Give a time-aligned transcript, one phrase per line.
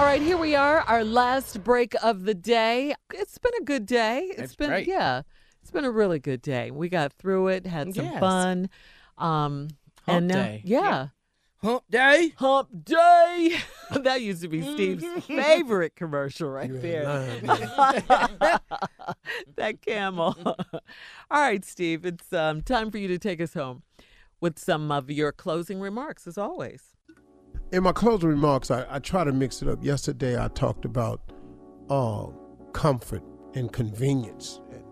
[0.00, 2.94] All right, here we are, our last break of the day.
[3.12, 4.20] It's been a good day.
[4.30, 4.88] It's That's been great.
[4.88, 5.20] yeah,
[5.60, 6.70] it's been a really good day.
[6.70, 8.18] We got through it, had some Yes.
[8.18, 8.70] fun.
[9.18, 9.68] Um
[10.06, 10.62] Hump and now, day.
[10.64, 11.08] yeah.
[11.58, 12.32] Hump day.
[12.38, 13.58] Hump day.
[13.90, 17.04] that used to be Steve's favorite commercial right there.
[19.56, 20.34] that camel.
[20.40, 20.80] All
[21.30, 23.82] right, Steve, it's um, time for you to take us home
[24.40, 26.84] with some of your closing remarks, as always.
[27.72, 29.84] In my closing remarks, I, I try to mix it up.
[29.84, 31.20] Yesterday, I talked about
[31.88, 32.26] uh,
[32.72, 33.22] comfort
[33.54, 34.82] and convenience, and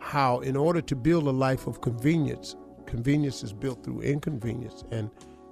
[0.00, 2.54] how, in order to build a life of convenience,
[2.86, 5.10] convenience is built through inconvenience, and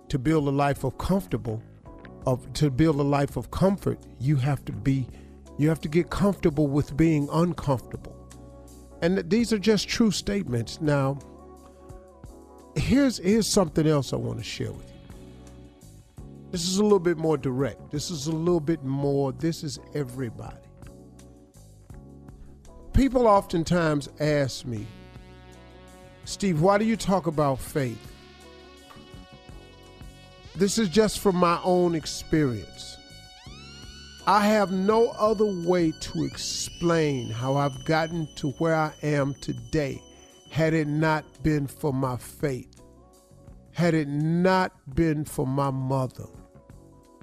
[0.09, 1.61] to build a life of comfortable,
[2.27, 5.09] of to build a life of comfort, you have to be,
[5.59, 8.17] you have to get comfortable with being uncomfortable,
[9.03, 10.81] and these are just true statements.
[10.81, 11.19] Now,
[12.77, 14.96] here's here's something else I want to share with you.
[16.51, 17.91] This is a little bit more direct.
[17.91, 20.57] This is a little bit more, this is everybody.
[22.93, 24.87] People oftentimes ask me,
[26.25, 27.99] Steve, why do you talk about faith?
[30.55, 32.97] This is just from my own experience.
[34.27, 40.03] I have no other way to explain how I've gotten to where I am today
[40.51, 42.81] had it not been for my faith
[43.77, 46.25] had it not been for my mother,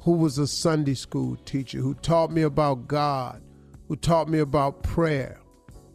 [0.04, 3.42] who was a Sunday school teacher, who taught me about God,
[3.88, 5.40] who taught me about prayer,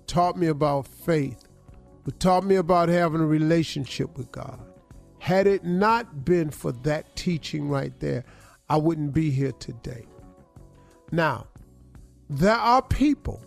[0.08, 1.44] taught me about faith,
[2.02, 4.58] who taught me about having a relationship with God.
[5.20, 8.24] Had it not been for that teaching right there,
[8.68, 10.06] I wouldn't be here today.
[11.12, 11.46] Now,
[12.28, 13.40] there are people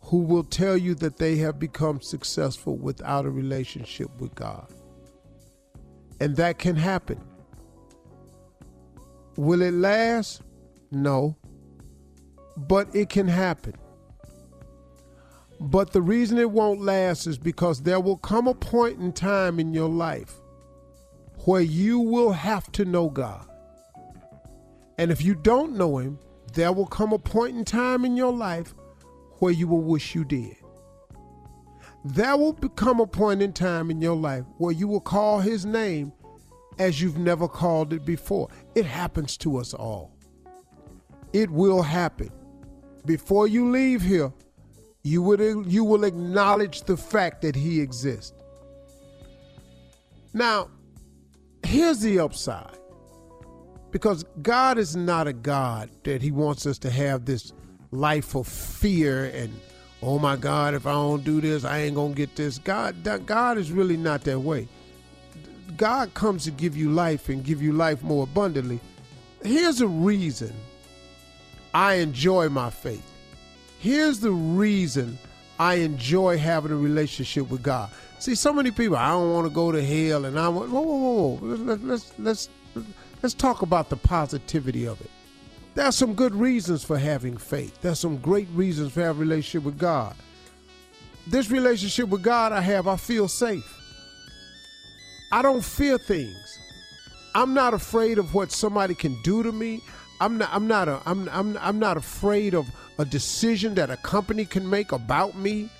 [0.00, 4.66] who will tell you that they have become successful without a relationship with God.
[6.20, 7.20] And that can happen.
[9.36, 10.42] Will it last?
[10.90, 11.36] No.
[12.56, 13.74] But it can happen.
[15.60, 19.58] But the reason it won't last is because there will come a point in time
[19.58, 20.34] in your life
[21.44, 23.46] where you will have to know God.
[24.98, 26.18] And if you don't know Him,
[26.54, 28.74] there will come a point in time in your life
[29.38, 30.56] where you will wish you did.
[32.04, 35.66] There will become a point in time in your life where you will call his
[35.66, 36.12] name
[36.78, 38.48] as you've never called it before.
[38.74, 40.16] It happens to us all.
[41.32, 42.30] It will happen.
[43.04, 44.32] Before you leave here,
[45.02, 48.32] you will, you will acknowledge the fact that he exists.
[50.32, 50.68] Now,
[51.64, 52.76] here's the upside.
[53.90, 57.52] Because God is not a God that he wants us to have this
[57.90, 59.58] life of fear and
[60.02, 62.58] oh my God, if I don't do this, I ain't gonna get this.
[62.58, 64.68] God, God is really not that way.
[65.76, 68.80] God comes to give you life and give you life more abundantly.
[69.42, 70.52] Here's a reason
[71.74, 73.04] I enjoy my faith.
[73.78, 75.18] Here's the reason
[75.58, 77.90] I enjoy having a relationship with God.
[78.18, 80.70] See, so many people, I don't want to go to hell, and I want.
[80.70, 81.46] Whoa, whoa, whoa.
[81.46, 82.48] Let's let's let's
[83.22, 85.10] let's talk about the positivity of it.
[85.78, 87.80] There are some good reasons for having faith.
[87.82, 90.16] There's some great reasons for having a relationship with God.
[91.28, 93.78] This relationship with God I have, I feel safe.
[95.30, 96.58] I don't fear things.
[97.32, 99.80] I'm not afraid of what somebody can do to me.
[100.20, 102.66] I'm not I'm not a, I'm I'm I'm not afraid of
[102.98, 105.70] a decision that a company can make about me.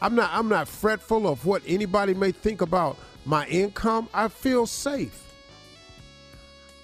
[0.00, 4.08] I'm not I'm not fretful of what anybody may think about my income.
[4.14, 5.27] I feel safe.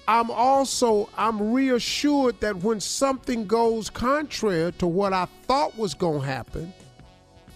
[0.07, 6.21] I'm also I'm reassured that when something goes contrary to what I thought was going
[6.21, 6.73] to happen,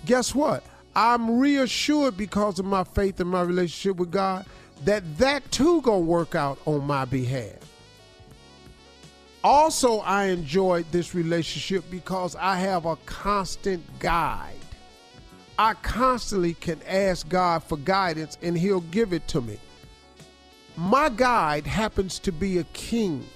[0.05, 0.63] guess what?
[0.95, 4.45] I'm reassured because of my faith and my relationship with God
[4.85, 7.55] that that too going to work out on my behalf.
[9.43, 14.55] Also, I enjoyed this relationship because I have a constant guide.
[15.57, 19.59] I constantly can ask God for guidance and he'll give it to me.
[20.79, 23.27] My guide happens to be a king.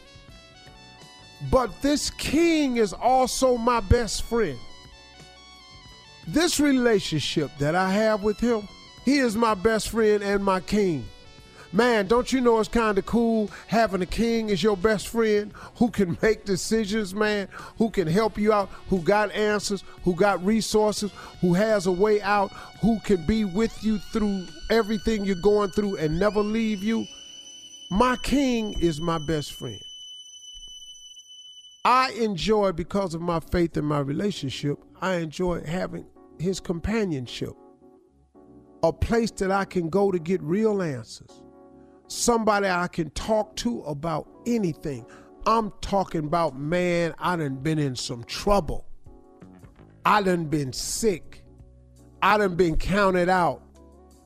[1.52, 4.58] But this king is also my best friend.
[6.26, 8.66] This relationship that I have with him,
[9.04, 11.06] he is my best friend and my king.
[11.74, 15.52] Man, don't you know it's kind of cool having a king as your best friend
[15.76, 20.42] who can make decisions, man, who can help you out, who got answers, who got
[20.46, 21.12] resources,
[21.42, 25.98] who has a way out, who can be with you through everything you're going through
[25.98, 27.06] and never leave you?
[27.96, 29.80] My king is my best friend.
[31.86, 36.08] I enjoy, because of my faith and my relationship, I enjoy having
[36.40, 37.52] his companionship.
[38.82, 41.44] A place that I can go to get real answers.
[42.08, 45.06] Somebody I can talk to about anything.
[45.46, 48.88] I'm talking about, man, I done been in some trouble.
[50.04, 51.46] I done been sick.
[52.24, 53.62] I done been counted out.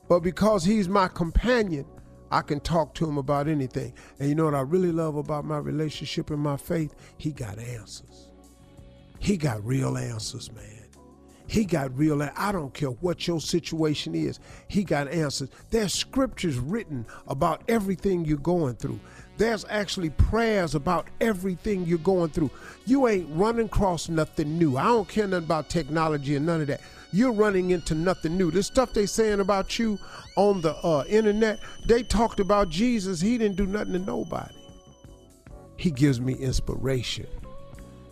[0.07, 1.85] But because he's my companion,
[2.31, 3.93] I can talk to him about anything.
[4.19, 6.95] And you know what I really love about my relationship and my faith?
[7.17, 8.29] He got answers.
[9.19, 10.76] He got real answers, man.
[11.47, 12.21] He got real.
[12.21, 14.39] I don't care what your situation is.
[14.67, 15.49] He got answers.
[15.69, 18.99] There's scriptures written about everything you're going through.
[19.37, 22.51] There's actually prayers about everything you're going through.
[22.85, 24.77] You ain't running across nothing new.
[24.77, 26.81] I don't care nothing about technology and none of that.
[27.13, 28.51] You're running into nothing new.
[28.51, 29.97] This stuff they saying about you
[30.35, 33.21] on the uh, internet, they talked about Jesus.
[33.21, 34.53] He didn't do nothing to nobody.
[35.77, 37.27] He gives me inspiration.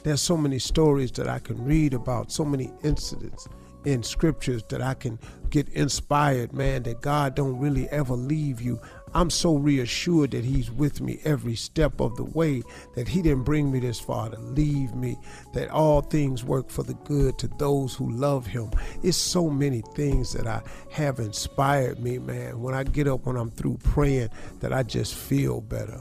[0.06, 3.48] There's so many stories that I can read about, so many incidents
[3.86, 5.18] in scriptures that I can
[5.50, 8.80] get inspired, man, that God don't really ever leave you.
[9.16, 12.62] I'm so reassured that He's with me every step of the way,
[12.94, 15.18] that He didn't bring me this far to leave me,
[15.56, 18.70] that all things work for the good to those who love Him.
[19.02, 20.62] It's so many things that I
[20.92, 22.62] have inspired me, man.
[22.62, 24.30] When I get up, when I'm through praying,
[24.60, 26.00] that I just feel better.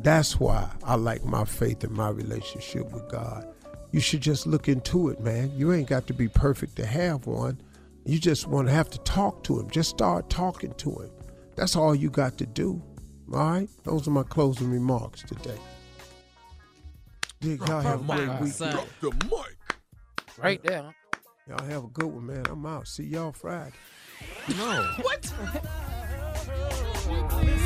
[0.00, 3.46] That's why I like my faith and my relationship with God.
[3.92, 5.52] You should just look into it, man.
[5.54, 7.60] You ain't got to be perfect to have one.
[8.04, 9.70] You just want to have to talk to Him.
[9.70, 11.10] Just start talking to Him.
[11.56, 12.82] That's all you got to do.
[13.32, 13.68] All right?
[13.84, 15.58] Those are my closing remarks today.
[17.40, 18.56] Dick, y'all have a great week.
[18.56, 19.56] Drop the mic.
[20.38, 20.94] Right there.
[21.48, 22.44] Y'all have a good one, man.
[22.50, 22.86] I'm out.
[22.88, 23.72] See y'all Friday.
[24.56, 24.88] No.
[25.00, 25.32] What?